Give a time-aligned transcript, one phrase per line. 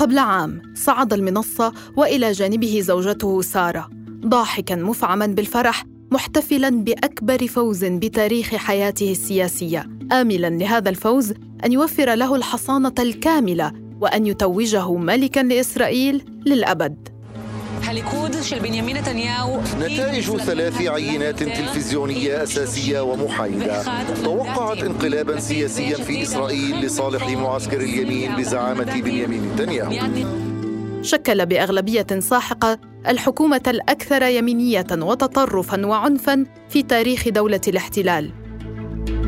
[0.00, 3.90] قبل عام صعد المنصة وإلى جانبه زوجته سارة
[4.26, 11.34] ضاحكا مفعما بالفرح محتفلا بأكبر فوز بتاريخ حياته السياسية املا لهذا الفوز
[11.64, 17.09] أن يوفر له الحصانة الكاملة وأن يتوجه ملكا لإسرائيل للأبد.
[19.78, 23.82] نتائج ثلاث عينات تلفزيونية أساسية ومحايدة.
[24.24, 29.92] توقعت انقلابا سياسيا في إسرائيل لصالح معسكر اليمين بزعامة بنيامين نتنياهو.
[31.02, 32.78] شكل بأغلبية ساحقة
[33.08, 38.30] الحكومة الأكثر يمينية وتطرفا وعنفا في تاريخ دولة الاحتلال.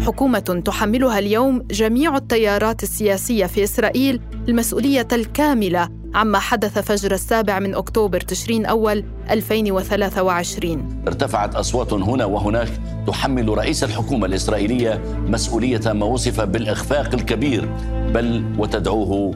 [0.06, 7.74] حكومة تحملها اليوم جميع التيارات السياسية في إسرائيل المسؤولية الكاملة عما حدث فجر السابع من
[7.74, 12.68] أكتوبر تشرين أول 2023 ارتفعت أصوات هنا وهناك
[13.06, 17.68] تحمل رئيس الحكومة الإسرائيلية مسؤولية ما وصف بالإخفاق الكبير
[18.14, 19.34] بل وتدعوه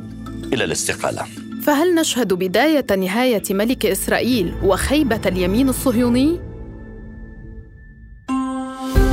[0.52, 1.22] إلى الاستقالة.
[1.62, 6.40] فهل نشهد بداية نهاية ملك إسرائيل وخيبة اليمين الصهيوني؟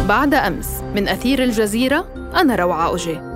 [0.09, 3.32] بعد أمس من أثير الجزيرة أنا روعة أوجي.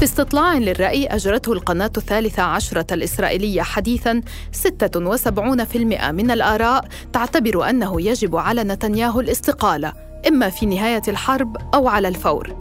[0.00, 8.36] في استطلاع للرأي أجرته القناة الثالثة عشرة الإسرائيلية حديثاً 76% من الآراء تعتبر أنه يجب
[8.36, 9.92] على نتنياهو الاستقالة
[10.28, 12.56] إما في نهاية الحرب أو على الفور.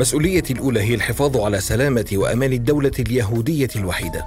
[0.00, 4.24] مسؤوليتي الأولى هي الحفاظ على سلامة وأمان الدولة اليهودية الوحيدة.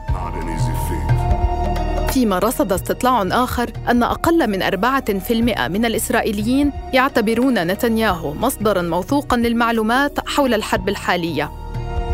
[2.11, 8.81] فيما رصد استطلاع آخر أن أقل من أربعة في المئة من الإسرائيليين يعتبرون نتنياهو مصدراً
[8.81, 11.51] موثوقاً للمعلومات حول الحرب الحالية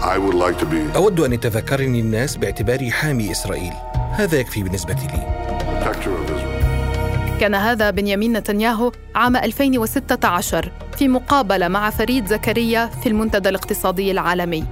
[0.02, 3.74] I would like to be أود أن يتذكرني الناس باعتباري حامي إسرائيل.
[4.12, 5.48] هذا يكفي بالنسبة لي.
[7.40, 14.64] كان هذا بنيامين نتنياهو عام 2016 في مقابلة مع فريد زكريا في المنتدى الاقتصادي العالمي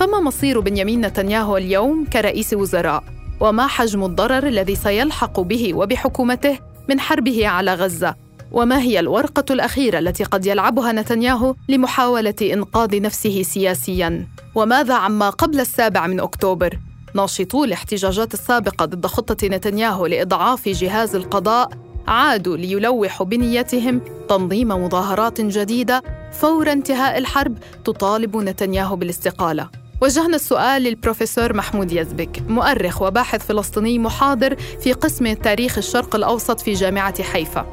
[0.00, 3.04] فما مصير بنيامين نتنياهو اليوم كرئيس وزراء
[3.40, 6.58] وما حجم الضرر الذي سيلحق به وبحكومته
[6.88, 8.14] من حربه على غزة
[8.52, 15.60] وما هي الورقة الأخيرة التي قد يلعبها نتنياهو لمحاولة إنقاذ نفسه سياسياً؟ وماذا عما قبل
[15.60, 16.78] السابع من أكتوبر؟
[17.14, 21.70] ناشطو الاحتجاجات السابقة ضد خطة نتنياهو لإضعاف جهاز القضاء
[22.08, 29.68] عادوا ليلوحوا بنيتهم تنظيم مظاهرات جديدة فور انتهاء الحرب تطالب نتنياهو بالاستقالة
[30.02, 36.72] وجهنا السؤال للبروفيسور محمود يزبك مؤرخ وباحث فلسطيني محاضر في قسم تاريخ الشرق الأوسط في
[36.72, 37.70] جامعة حيفا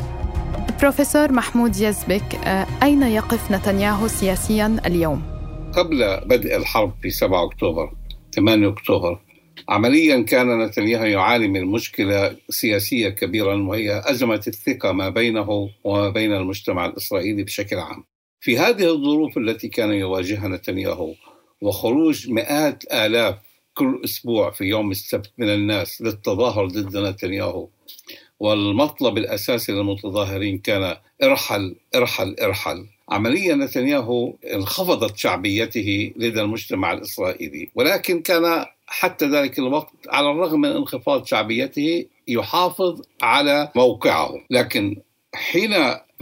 [0.82, 5.24] بروفيسور محمود يزبك آه، أين يقف نتنياهو سياسياً اليوم؟
[5.74, 7.94] قبل بدء الحرب في 7 أكتوبر
[8.36, 9.20] 8 أكتوبر
[9.70, 16.34] عمليا كان نتنياهو يعاني من مشكلة سياسية كبيرة وهي أزمة الثقة ما بينه وما بين
[16.34, 18.04] المجتمع الإسرائيلي بشكل عام
[18.40, 21.14] في هذه الظروف التي كان يواجهها نتنياهو
[21.64, 23.36] وخروج مئات آلاف
[23.74, 27.68] كل أسبوع في يوم السبت من الناس للتظاهر ضد نتنياهو.
[28.40, 32.86] والمطلب الأساسي للمتظاهرين كان ارحل ارحل ارحل.
[33.10, 37.70] عمليا نتنياهو انخفضت شعبيته لدى المجتمع الإسرائيلي.
[37.76, 44.34] ولكن كان حتى ذلك الوقت على الرغم من انخفاض شعبيته يحافظ على موقعه.
[44.50, 44.98] لكن
[45.36, 45.74] حين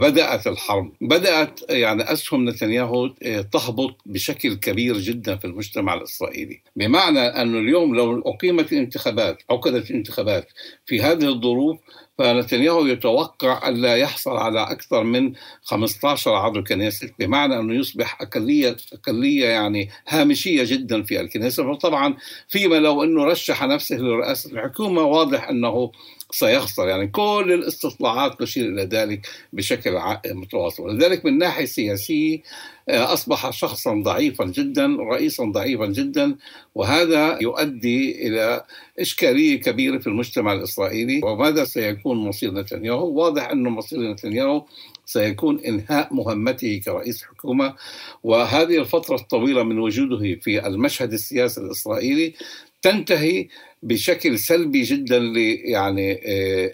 [0.02, 0.92] بدأت الحرب.
[1.00, 3.06] بدأت يعني أسهم نتنياهو
[3.52, 6.60] تهبط بشكل كبير جدا في المجتمع الإسرائيلي.
[6.76, 10.48] بمعنى أنه اليوم لو أقيمت الانتخابات عقدت الانتخابات
[10.86, 11.78] في هذه الظروف
[12.18, 15.32] فنتنياهو يتوقع ألا يحصل على أكثر من
[15.62, 21.66] 15 عضو كنيسة بمعنى أنه يصبح أقلية أقلية يعني هامشية جدا في الكنيسة.
[21.66, 22.14] وطبعا
[22.48, 25.92] فيما لو أنه رشح نفسه لرئاسة الحكومة واضح أنه
[26.32, 26.88] سيخسر.
[26.88, 30.96] يعني كل الاستطلاعات تشير إلى ذلك بشكل متواصل.
[30.96, 32.42] لذلك من ناحية سياسية
[32.88, 36.36] أصبح شخصا ضعيفا جدا رئيسا ضعيفا جدا
[36.74, 38.64] وهذا يؤدي إلى
[38.98, 41.20] إشكالية كبيرة في المجتمع الإسرائيلي.
[41.24, 44.64] وماذا سيكون مصير نتنياهو؟ واضح أنه مصير نتنياهو
[45.06, 47.74] سيكون إنهاء مهمته كرئيس حكومة.
[48.22, 52.34] وهذه الفترة الطويلة من وجوده في المشهد السياسي الإسرائيلي
[52.82, 53.48] تنتهي
[53.82, 55.16] بشكل سلبي جدا
[55.64, 56.20] يعني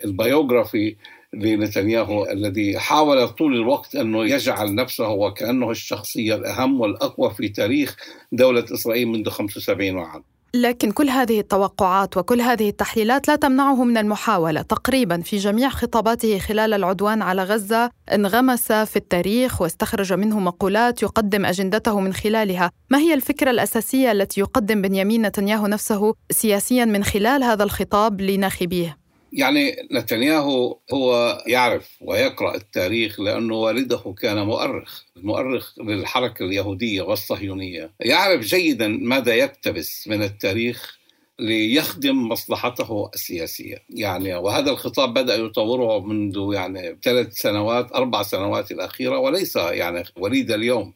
[0.05, 0.97] البيوغرافي
[1.33, 7.97] لنتنياهو الذي حاول طول الوقت أنه يجعل نفسه وكأنه الشخصية الأهم والأقوى في تاريخ
[8.33, 10.25] دولة إسرائيل منذ 75 عام.
[10.55, 16.39] لكن كل هذه التوقعات وكل هذه التحليلات لا تمنعه من المحاولة تقريبا في جميع خطاباته
[16.39, 22.99] خلال العدوان على غزة انغمس في التاريخ واستخرج منه مقولات يقدم أجندته من خلالها ما
[22.99, 29.77] هي الفكرة الأساسية التي يقدم بنيامين نتنياهو نفسه سياسيا من خلال هذا الخطاب لناخبيه؟ يعني
[29.93, 37.91] نتنياهو هو يعرف ويقرأ التاريخ لأنه والده كان مؤرخ المؤرخ للحركة اليهودية والصهيونية.
[38.01, 40.99] يعرف جيدا ماذا يقتبس من التاريخ
[41.39, 43.77] ليخدم مصلحته السياسية.
[43.91, 50.51] يعني وهذا الخطاب بدأ يطوره منذ يعني ثلاث سنوات أربع سنوات الأخيرة وليس يعني وليد
[50.51, 50.93] اليوم.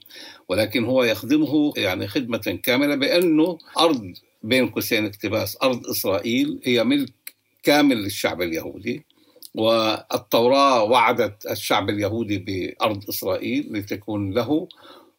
[0.48, 4.12] ولكن هو يخدمه يعني خدمة كاملة بأنه أرض
[4.42, 7.21] بين قوسين اقتباس أرض إسرائيل هي ملك
[7.62, 9.04] كامل للشعب اليهودي
[9.54, 14.68] والتوراة وعدت الشعب اليهودي بأرض إسرائيل لتكون له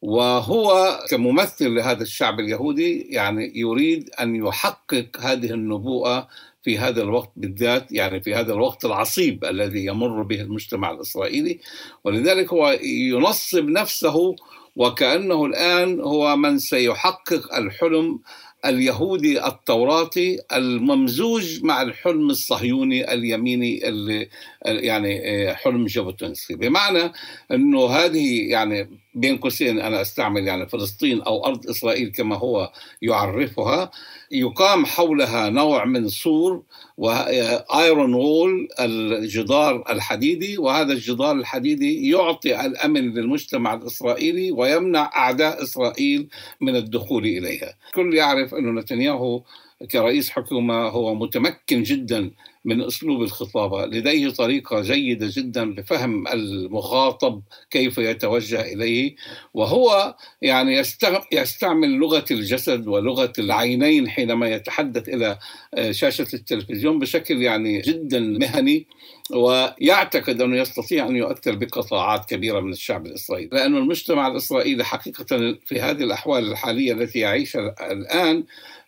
[0.01, 6.28] وهو كممثل لهذا الشعب اليهودي يعني يريد أن يحقق هذه النبوءة
[6.63, 11.60] في هذا الوقت بالذات يعني في هذا الوقت العصيب الذي يمر به المجتمع الإسرائيلي.
[12.04, 14.36] ولذلك هو ينصب نفسه
[14.75, 18.19] وكأنه الآن هو من سيحقق الحلم
[18.65, 24.30] اليهودي التوراتي الممزوج مع الحلم الصهيوني اليميني اللي
[24.65, 27.12] يعني آه، حلم جابوتنسكي بمعنى
[27.51, 32.71] إنه هذه يعني بين قوسين أنا أستعمل يعني فلسطين أو أرض إسرائيل كما هو
[33.01, 33.92] يعرفها
[34.31, 36.63] يقام حولها نوع من سور
[36.97, 46.27] و iron wall الجدار الحديدي وهذا الجدار الحديدي يعطي الأمن للمجتمع الإسرائيلي ويمنع أعداء إسرائيل
[46.62, 47.75] من الدخول إليها.
[47.88, 49.44] الكل يعرف انه نتنياهو
[49.91, 52.31] كرئيس حكومة هو متمكن جدا
[52.65, 57.41] من أسلوب الخطابة، لديه طريقة جيدة جدا بفهم المخاطب
[57.71, 59.15] كيف يتوجه إليه،
[59.53, 60.83] وهو يعني
[61.31, 65.39] يستعمل لغة الجسد ولغة العينين حينما يتحدث إلى
[65.74, 68.88] آه، شاشة التلفزيون بشكل يعني جدا مهني
[69.31, 75.81] ويعتقد أنه يستطيع أن يؤثر بقطاعات كبيرة من الشعب الإسرائيلي، لأنه المجتمع الإسرائيلي حقيقه في
[75.81, 78.44] هذه الأحوال الحالية التي يعيشها الآن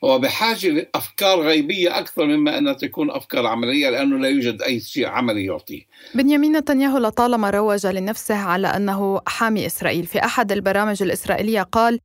[0.05, 5.07] هو بحاجة لأفكار غيبية أكثر مما أنها تكون أفكار عملية لأنه لا يوجد أي شيء
[5.07, 5.81] عملي يعطيه.
[6.15, 11.99] بنيامين نتنياهو لطالما روج لنفسه على أنه حامي إسرائيل، في أحد البرامج الإسرائيلية قال: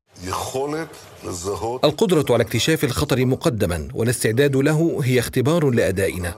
[1.85, 6.35] القدرة على اكتشاف الخطر مقدما والاستعداد له هي اختبار لأدائنا.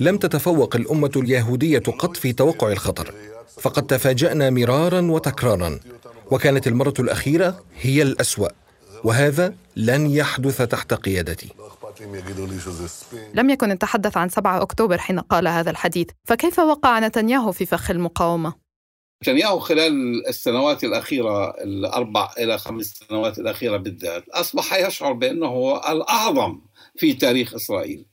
[0.00, 3.14] لم تتفوق الأمة اليهودية قط في توقع الخطر،
[3.60, 5.80] فقد تفاجأنا مرارا وتكرارا،
[6.30, 8.48] وكانت المرة الأخيرة هي الأسوأ.
[9.04, 11.48] وهذا لن يحدث تحت قيادتي
[13.34, 17.90] لم يكن يتحدث عن 7 أكتوبر حين قال هذا الحديث فكيف وقع نتنياهو في فخ
[17.90, 18.54] المقاومة؟
[19.22, 26.60] نتنياهو خلال السنوات الأخيرة الأربع إلى خمس سنوات الأخيرة بالذات أصبح يشعر بأنه هو الأعظم
[26.96, 28.06] في تاريخ إسرائيل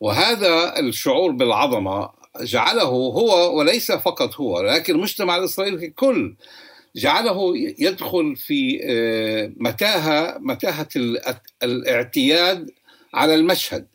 [0.00, 6.36] وهذا الشعور بالعظمة جعله هو وليس فقط هو لكن المجتمع الإسرائيلي ككل
[6.96, 10.88] جعله يدخل في آه، متاهة متاهة
[11.62, 12.70] الاعتياد
[13.14, 13.86] على المشهد.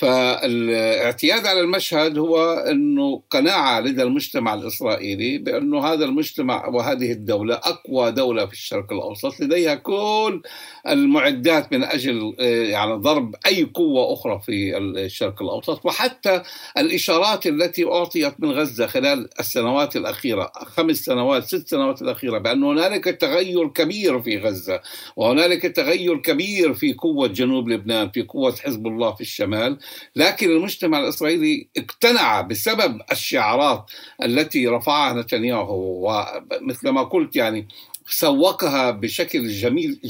[0.00, 8.12] فالاعتياد على المشهد هو إنه قناعة لدى المجتمع الإسرائيلي بأنه هذا المجتمع وهذه الدولة أقوى
[8.12, 10.42] دولة في الشرق الأوسط لديها كل
[10.88, 16.42] المعدات من أجل آه، يعني ضرب أي قوة أخرى في الشرق الأوسط وحتى
[16.78, 23.04] الإشارات التي أعطيت من غزة خلال السنوات الأخيرة خمس سنوات ست سنوات الأخيرة بأن هنالك
[23.04, 24.80] تغير كبير في غزة
[25.16, 29.78] وهنالك تغير كبير في قوة جنوب لبنان في قوة حزب الله في الشمال
[30.16, 33.90] لكن المجتمع الإسرائيلي اقتنع بسبب الشعارات
[34.24, 37.68] التي رفعها نتنياهو ومثل ما قلت يعني
[38.10, 40.00] سوقها بشكل جميل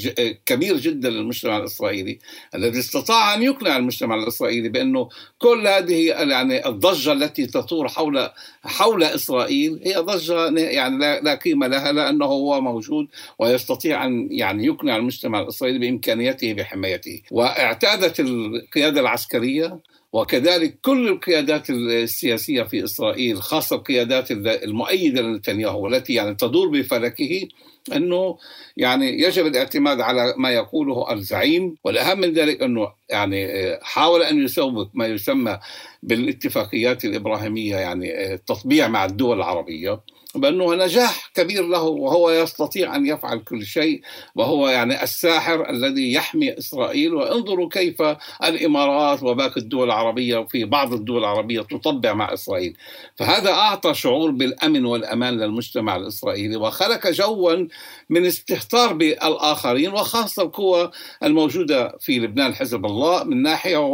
[0.47, 2.19] كبير جدا للمجتمع الإسرائيلي
[2.55, 8.31] الذي استطاع أن يقنع المجتمع الإسرائيلي بأنه كل هذه يعني الضجة التي تطور حول
[8.63, 13.07] حول إسرائيل هي ضجة يعني لا قيمة لها لأنه هو موجود
[13.39, 17.23] ويستطيع أن يعني يقنع المجتمع الإسرائيلي بإمكانيته بحمايته.
[17.31, 19.81] واعتادت القيادة العسكرية
[20.13, 27.49] وكذلك كل القيادات السياسية في إسرائيل خاصة القيادات المؤيدة لنتنياهو والتي يعني تدور بفلكه
[27.93, 28.39] أنه
[28.77, 31.77] يعني يجب الاعتماد على ما يقوله الزعيم.
[31.85, 33.49] والأهم من ذلك أنه يعني
[33.83, 35.59] حاول أن يسوق ما يسمى
[36.03, 40.01] بالاتفاقيات الإبراهيمية يعني التطبيع مع الدول العربية.
[40.35, 44.01] بأنه نجاح كبير له وهو يستطيع أن يفعل كل شيء
[44.35, 47.15] وهو يعني الساحر الذي يحمي إسرائيل.
[47.15, 48.03] وانظروا كيف
[48.45, 52.77] الإمارات وباقي الدول العربية وفي بعض الدول العربية تطبع مع إسرائيل.
[53.17, 57.67] فهذا أعطى شعور بالأمن والأمان للمجتمع الإسرائيلي وخلق جوا
[58.11, 60.91] من استهتار بالآخرين وخاصة القوى
[61.23, 63.93] الموجودة في لبنان حزب الله من ناحية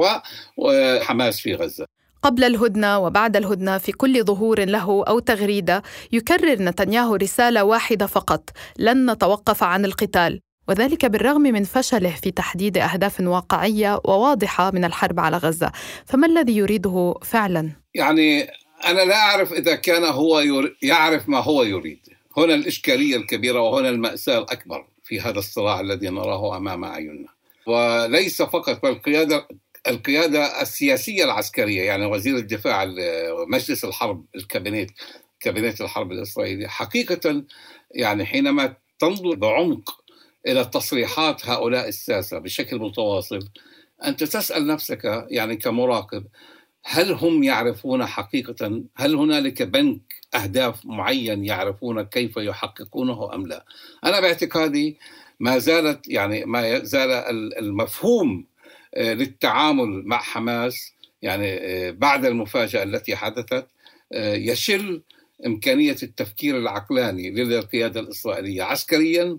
[0.57, 1.96] وحماس في غزة.
[2.27, 8.51] قبل الهدنة وبعد الهدنة في كل ظهور له أو تغريدة يكرر نتنياهو رسالة واحدة فقط
[8.79, 10.41] لن نتوقف عن القتال.
[10.69, 15.73] وذلك بالرغم من فشله في تحديد أهداف واقعية وواضحة من الحرب على غزة.
[16.07, 18.49] فما الذي يريده فعلا؟ يعني
[18.87, 20.41] أنا لا أعرف إذا كان هو
[20.83, 22.01] يعرف ما هو يريد.
[22.37, 27.29] هنا الإشكالية الكبيرة وهنا المأساة الأكبر في هذا الصراع الذي نراه أمام أعيننا.
[27.67, 29.49] وليس فقط القيادة
[29.89, 32.85] القيادة السياسية العسكرية يعني وزير الدفاع
[33.49, 34.91] مجلس الحرب الكابينيت
[35.41, 37.45] كابينيت الحرب الإسرائيلي حقيقة
[37.91, 40.05] يعني حينما تنظر بعمق
[40.47, 43.49] إلى تصريحات هؤلاء الساسة بشكل متواصل
[44.05, 46.27] أنت تسأل نفسك يعني كمراقب
[46.85, 50.01] هل هم يعرفون حقيقة؟ هل هنالك بنك
[50.35, 53.65] أهداف معين يعرفون كيف يحققونه أم لا؟
[54.05, 54.99] أنا باعتقادي
[55.41, 57.11] ما زالت يعني ما زال
[57.59, 58.47] المفهوم
[58.97, 63.67] للتعامل مع حماس يعني آه، بعد المفاجأة التي حدثت
[64.13, 65.03] آه، يشل
[65.47, 69.39] إمكانية التفكير العقلاني للقيادة الإسرائيلية عسكريا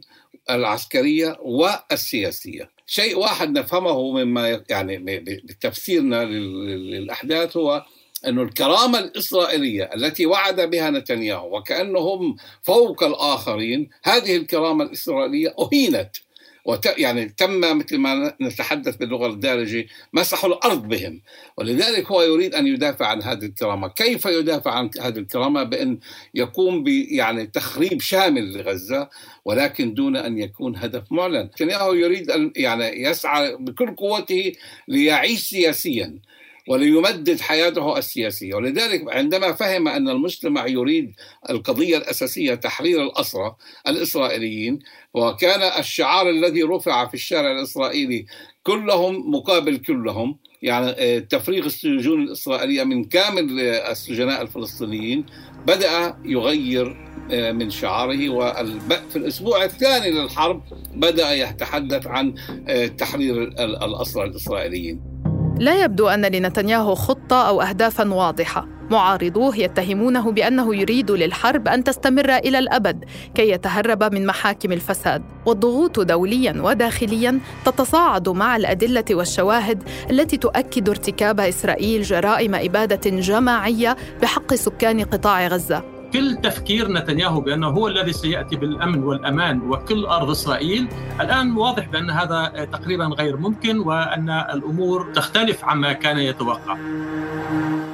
[0.49, 2.69] العسكرية والسياسية.
[2.85, 7.85] شيء واحد نفهمه مما يعني بتفسيرنا للأحداث هو
[8.25, 16.17] أن الكرامة الإسرائيلية التي وعد بها نتنياهو وكأنهم فوق الآخرين هذه الكرامة الإسرائيلية أهينت
[16.67, 16.85] وت...
[16.97, 21.21] يعني تم مثل ما نتحدث باللغة الدارجة مسحوا الأرض بهم.
[21.57, 25.99] ولذلك هو يريد أن يدافع عن هذه الكرامة، كيف يدافع عن هذه الكرامة؟ بأن
[26.33, 29.09] يقوم ب يعني تخريب شامل لغزة
[29.45, 34.51] ولكن دون أن يكون هدف معلن، نتنياهو يريد أن يعني يسعى بكل قوته
[34.87, 36.19] ليعيش سياسيا.
[36.67, 38.55] وليمدد حياته السياسية.
[38.55, 41.13] ولذلك عندما فهم أن المجتمع يريد
[41.49, 43.55] القضية الأساسية تحرير الأسرى
[43.87, 44.79] الإسرائيليين
[45.13, 48.25] وكان الشعار الذي رفع في الشارع الإسرائيلي
[48.63, 55.25] كلهم مقابل كلهم يعني آه، تفريغ السجون الإسرائيلية من كامل السجناء الفلسطينيين
[55.67, 62.35] بدأ يغير آه، من شعاره وفي الأسبوع الثاني للحرب بدأ يتحدث عن
[62.67, 63.43] آه، تحرير
[63.83, 65.01] الأسرى الإسرائيليين.
[65.59, 68.67] لا يبدو أن لنتنياهو خطة أو اهدافا واضحة.
[68.89, 75.23] معارضوه يتهمونه بأنه يريد للحرب أن تستمر إلى الأبد كي يتهرب من محاكم الفساد.
[75.45, 84.53] والضغوط دوليا وداخليا تتصاعد مع الأدلة والشواهد التي تؤكد ارتكاب إسرائيل جرائم إبادة جماعية بحق
[84.53, 85.96] سكان قطاع غزة.
[86.13, 90.87] كل تفكير نتنياهو بأنه هو الذي سيأتي بالأمن والأمان وكل أرض إسرائيل
[91.21, 96.77] الآن واضح بأن هذا تقريبا غير ممكن وأن الأمور تختلف عما كان يتوقع.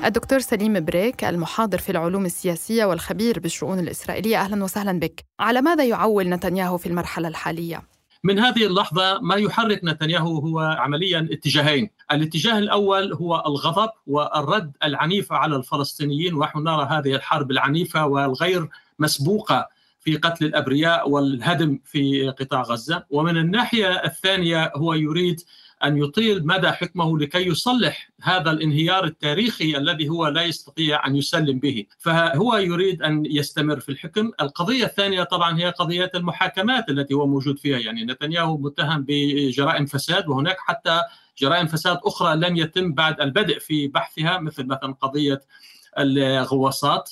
[0.06, 5.24] الدكتور سليم بريك المحاضر في العلوم السياسية والخبير بالشؤون الإسرائيلية أهلا وسهلا بك.
[5.40, 7.82] على ماذا يعول نتنياهو في المرحلة الحالية؟
[8.26, 11.90] من هذه اللحظة ما يحرك نتنياهو هو عمليا اتجاهين.
[12.12, 19.70] الاتجاه الأول هو الغضب والرد العنيف على الفلسطينيين ونحن نرى هذه الحرب العنيفة والغير مسبوقة
[20.00, 23.04] في قتل الأبرياء والهدم في قطاع غزة.
[23.10, 25.42] ومن الناحية الثانية هو يريد
[25.84, 31.60] أن يطيل مدى حكمه لكي يصلح هذا الانهيار التاريخي الذي هو لا يستطيع أن يسلم
[31.60, 37.28] به، فهو يريد أن يستمر في الحكم، القضية الثانية طبعا هي قضية المحاكمات التي هو
[37.28, 41.02] موجود فيها، يعني نتنياهو متهم بجرائم فساد وهناك حتى
[41.38, 45.42] جرائم فساد أخرى لم يتم بعد البدء في بحثها مثل مثلا قضية
[46.00, 47.12] الغواصات.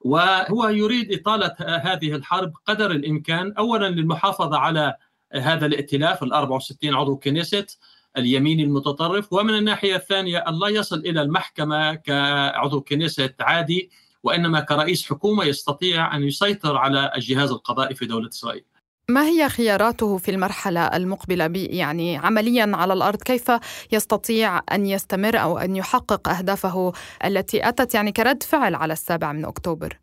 [0.00, 3.52] وهو يريد إطالة هذه الحرب قدر الإمكان.
[3.52, 4.94] اولا للمحافظة على
[5.32, 7.78] هذا الائتلاف ال 64 عضو كنيست.
[8.18, 13.90] اليميني المتطرف ومن الناحية الثانية أن لا يصل إلى المحكمة كعضو كنيسة عادي
[14.22, 18.64] وإنما كرئيس حكومة يستطيع أن يسيطر على الجهاز القضائي في دولة إسرائيل.
[19.10, 23.52] ما هي خياراته في المرحلة المقبلة يعني عمليا على الأرض؟ كيف
[23.92, 26.92] يستطيع أن يستمر أو أن يحقق أهدافه
[27.24, 29.98] التي أتت يعني كرد فعل على السابع من أكتوبر؟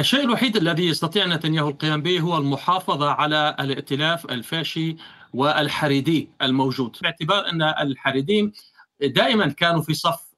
[0.00, 4.96] الشيء الوحيد الذي يستطيع نتنياهو القيام به هو المحافظة على الائتلاف الفاشي
[5.34, 6.96] والحريدي الموجود.
[7.02, 8.52] باعتبار أن الحريديم
[9.00, 10.30] دائما كانوا في صف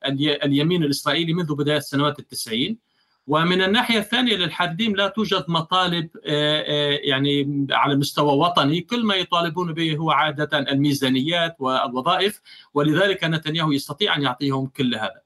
[0.45, 2.93] اليمين الإسرائيلي منذ بداية سنوات التسعين.
[3.27, 8.81] ومن الناحية الثانية للحريديم لا توجد مطالب آه، آه، يعني على مستوى وطني.
[8.81, 12.41] كل ما يطالبون به هو عادة الميزانيات والوظائف
[12.75, 15.23] ولذلك نتنياهو يستطيع أن يعطيهم كل هذا.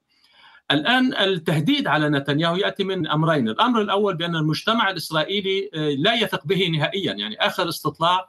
[0.71, 3.49] الآن التهديد على نتنياهو يأتي من أمرين.
[3.49, 7.13] الأمر الأول بأن المجتمع الإسرائيلي آه، لا يثق به نهائيا.
[7.13, 8.27] يعني آخر استطلاع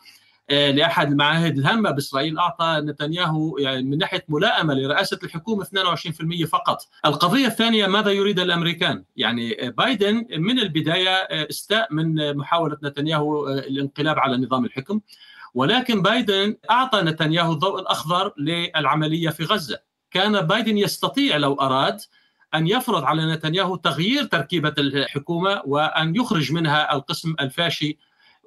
[0.51, 6.89] لأحد المعاهد الهامه بإسرائيل أعطى نتنياهو يعني من ناحية ملائمة لرئاسة الحكومة 22% فقط.
[7.07, 14.19] القضية الثانية ماذا يريد الأمريكان؟ يعني بايدن من البداية آه، استاء من محاولة نتنياهو الانقلاب
[14.19, 15.01] على نظام الحكم
[15.55, 19.79] ولكن بايدن أعطى نتنياهو الضوء الأخضر للعملية في غزة.
[20.11, 22.01] كان بايدن يستطيع لو أراد
[22.55, 27.99] أن يفرض على نتنياهو تغيير تركيبة الحكومة وأن يخرج منها القسم الفاشي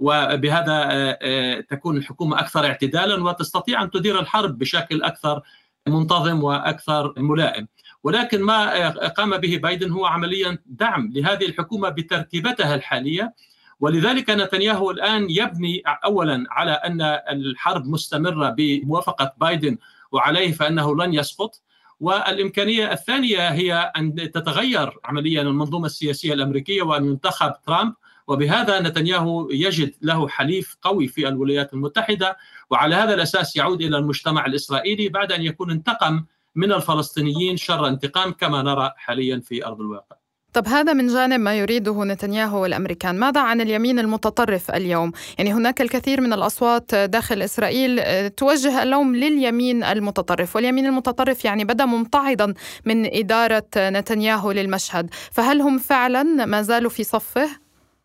[0.01, 5.41] وبهذا آه، آه، تكون الحكومة أكثر اعتدالا وتستطيع أن تدير الحرب بشكل أكثر
[5.87, 7.67] منتظم وأكثر ملائم.
[8.03, 13.33] ولكن ما قام به بايدن هو عمليا دعم لهذه الحكومة بتركيبتها الحالية.
[13.79, 19.77] ولذلك نتنياهو الآن يبني اولا على أن الحرب مستمرة بموافقة بايدن
[20.11, 21.61] وعليه فإنه لن يسقط.
[21.99, 27.93] والإمكانية الثانية هي أن تتغير عمليا المنظومة السياسية الأمريكية وان ينتخب ترامب.
[28.31, 32.37] وبهذا نتنياهو يجد له حليف قوي في الولايات المتحدة
[32.69, 36.23] وعلى هذا الأساس يعود إلى المجتمع الإسرائيلي بعد أن يكون انتقم
[36.55, 40.15] من الفلسطينيين شر انتقام كما نرى حاليا في أرض الواقع.
[40.53, 45.81] طب هذا من جانب ما يريده نتنياهو والأمريكان، ماذا عن اليمين المتطرف اليوم؟ يعني هناك
[45.81, 52.53] الكثير من الأصوات داخل إسرائيل آه، توجه اللوم لليمين المتطرف، واليمين المتطرف يعني بدا ممتعضا
[52.85, 57.49] من إدارة نتنياهو للمشهد، فهل هم فعلا ما زالوا في صفه؟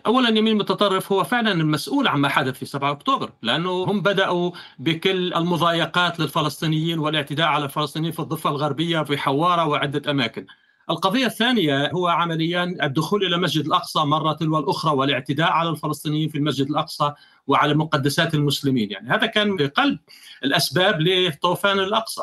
[0.06, 5.34] اولا اليمين المتطرف هو فعلا المسؤول عما حدث في 7 أكتوبر لأنه هم بدأوا بكل
[5.34, 10.46] المضايقات للفلسطينيين والاعتداء على الفلسطينيين في الضفة الغربية في حوارة وعدة أماكن.
[10.90, 16.38] القضية الثانية هو عمليا الدخول إلى المسجد الأقصى مرة تلو الأخرى والاعتداء على الفلسطينيين في
[16.38, 17.12] المسجد الأقصى
[17.46, 18.90] وعلى مقدسات المسلمين.
[18.90, 19.98] يعني هذا كان قلب
[20.44, 22.22] الأسباب لطوفان الأقصى.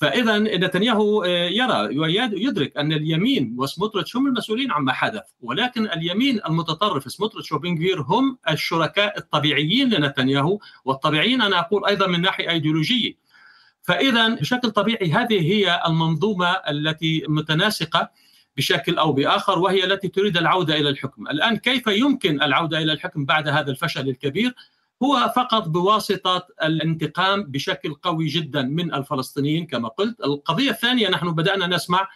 [0.00, 7.12] فاذا نتنياهو آه، يرى ويدرك أن اليمين وسموتريتش هم المسؤولين عما حدث ولكن اليمين المتطرف
[7.12, 13.12] سموتريتش وبنغفير هم الشركاء الطبيعيين لنتنياهو والطبيعيين أنا أقول أيضا من ناحية إيديولوجية
[13.82, 18.10] فاذا بشكل طبيعي هذه هي المنظومة التي متناسقة
[18.56, 23.24] بشكل أو بآخر وهي التي تريد العودة إلى الحكم، الآن كيف يمكن العودة إلى الحكم
[23.24, 24.54] بعد هذا الفشل الكبير؟
[25.02, 31.66] هو فقط بواسطة الانتقام بشكل قوي جدا من الفلسطينيين كما قلت، القضية الثانية نحن بدأنا
[31.66, 32.08] نسمع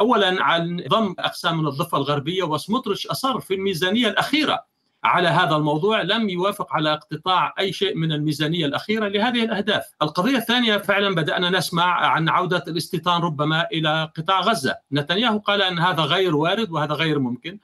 [0.00, 4.64] اولا عن ضم أقسام من الضفة الغربية وسموتريتش أصر في الميزانية الأخيرة
[5.04, 9.84] على هذا الموضوع لم يوافق على اقتطاع أي شيء من الميزانية الأخيرة لهذه الأهداف.
[10.02, 15.78] القضية الثانية فعلا بدأنا نسمع عن عودة الاستيطان ربما إلى قطاع غزة، نتنياهو قال أن
[15.78, 17.58] هذا غير وارد وهذا غير ممكن.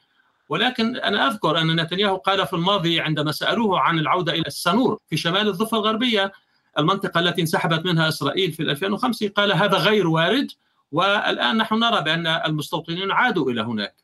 [0.50, 5.16] ولكن أنا أذكر أن نتنياهو قال في الماضي عندما سألوه عن العودة إلى السنور في
[5.16, 6.33] شمال الضفة الغربية
[6.78, 10.51] المنطقة التي انسحبت منها إسرائيل في 2005 قال هذا غير وارد
[10.92, 13.94] والآن نحن نرى بأن المستوطنين عادوا إلى هناك.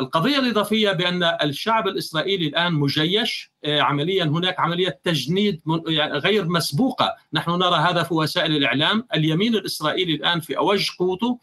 [0.00, 7.14] القضية الإضافية بأن الشعب الإسرائيلي الآن مجيش آه، عمليا هناك عملية تجنيد يعني غير مسبوقة.
[7.32, 9.06] نحن نرى هذا في وسائل الإعلام.
[9.14, 11.38] اليمين الإسرائيلي الآن في أوج قوته.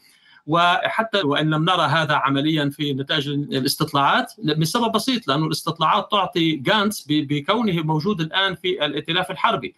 [0.47, 7.05] وحتى وإن لم نرى هذا عمليا في نتائج الاستطلاعات بسبب بسيط لأنه الاستطلاعات تعطي جانتس
[7.09, 9.75] بكونه موجود الآن في الائتلاف الحربي.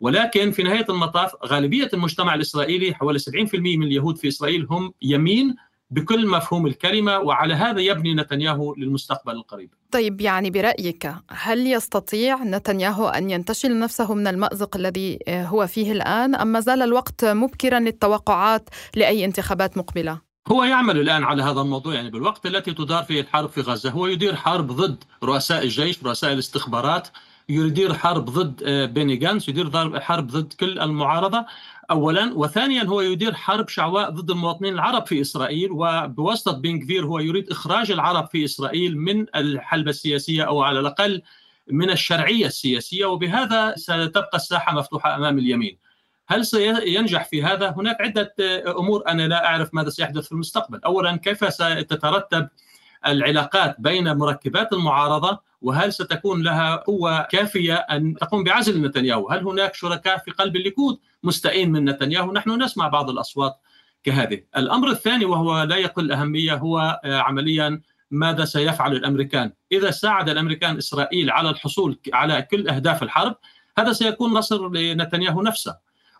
[0.00, 5.56] ولكن في نهاية المطاف غالبية المجتمع الإسرائيلي حوالي 70% من اليهود في إسرائيل هم يمين
[5.90, 9.70] بكل مفهوم الكلمة وعلى هذا يبني نتنياهو للمستقبل القريب.
[9.90, 16.34] طيب يعني برأيك هل يستطيع نتنياهو أن ينتشل نفسه من المأزق الذي هو فيه الآن
[16.34, 21.94] أم ما زال الوقت مبكرا للتوقعات لأي انتخابات مقبلة؟ هو يعمل الآن على هذا الموضوع
[21.94, 26.32] يعني بالوقت التي تدار فيه الحرب في غزة هو يدير حرب ضد رؤساء الجيش رؤساء
[26.32, 27.08] الاستخبارات
[27.50, 31.46] يدير حرب ضد آه، بيني جانس يدير حرب ضد كل المعارضة
[31.90, 37.50] اولا وثانيا هو يدير حرب شعواء ضد المواطنين العرب في إسرائيل وبواسطة بنكفير هو يريد
[37.50, 41.22] إخراج العرب في إسرائيل من الحلبة السياسية أو على الأقل
[41.70, 45.78] من الشرعية السياسية وبهذا ستبقى الساحة مفتوحة أمام اليمين.
[46.28, 48.34] هل سينجح في هذا؟ هناك عدة
[48.78, 52.48] أمور أنا لا أعرف ماذا سيحدث في المستقبل، اولا كيف ستترتب
[53.06, 59.74] العلاقات بين مركبات المعارضة وهل ستكون لها قوة كافية أن تقوم بعزل نتنياهو هل هناك
[59.74, 63.56] شركاء في قلب الليكود مستئين من نتنياهو نحن نسمع بعض الأصوات
[64.04, 70.28] كهذه الأمر الثاني وهو لا يقل أهمية هو آه، عمليا ماذا سيفعل الأمريكان؟ إذا ساعد
[70.28, 73.36] الأمريكان إسرائيل على الحصول على كل أهداف الحرب
[73.78, 75.76] هذا سيكون نصر لنتنياهو نفسه.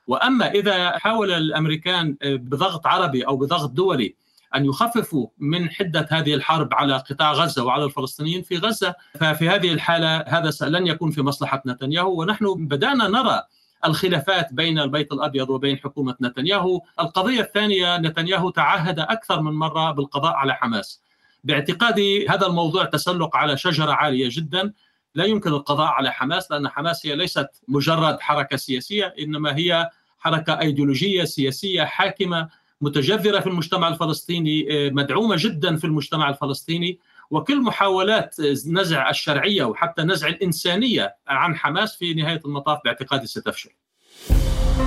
[0.06, 4.16] وأما إذا حاول الأمريكان آه، بضغط عربي أو بضغط دولي
[4.54, 8.94] أن يخففوا من حدة هذه الحرب على قطاع غزة وعلى الفلسطينيين في غزة.
[9.14, 12.20] ففي هذه الحالة هذا لن يكون في مصلحة نتنياهو.
[12.20, 13.42] ونحن بدأنا نرى
[13.84, 20.32] الخلافات بين البيت الأبيض وبين حكومة نتنياهو، القضية الثانية نتنياهو تعهد أكثر من مرة بالقضاء
[20.32, 21.02] على حماس.
[21.44, 24.72] باعتقادي هذا الموضوع تسلق على شجرة عالية جدا.
[25.14, 30.60] لا يمكن القضاء على حماس لأن حماس هي ليست مجرد حركة سياسية إنما هي حركة
[30.60, 32.48] أيديولوجية سياسية حاكمة
[32.80, 36.98] متجذرة في المجتمع الفلسطيني آه، مدعومة جدا في المجتمع الفلسطيني
[37.30, 43.70] وكل محاولات نزع الشرعية وحتى نزع الإنسانية عن حماس في نهاية المطاف باعتقادي ستفشل.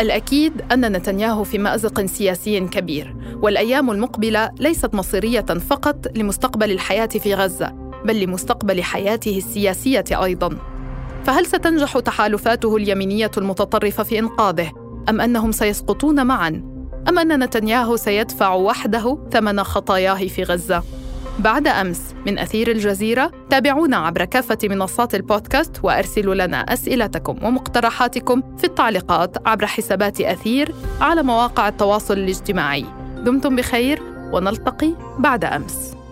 [0.01, 7.33] الأكيد أن نتنياهو في مأزق سياسي كبير، والأيام المقبلة ليست مصيرية فقط لمستقبل الحياة في
[7.33, 7.69] غزة،
[8.05, 10.57] بل لمستقبل حياته السياسية أيضاً.
[11.25, 14.71] فهل ستنجح تحالفاته اليمينية المتطرفة في إنقاذه،
[15.09, 16.72] أم أنهم سيسقطون معاً
[17.09, 20.83] أم أن نتنياهو سيدفع وحده ثمن خطاياه في غزة؟
[21.39, 28.63] بعد أمس من أثير الجزيرة تابعونا عبر كافة منصات البودكاست وأرسلوا لنا أسئلتكم ومقترحاتكم في
[28.63, 32.85] التعليقات عبر حسابات أثير على مواقع التواصل الاجتماعي
[33.25, 34.01] دمتم بخير
[34.33, 36.02] ونلتقي بعد أمس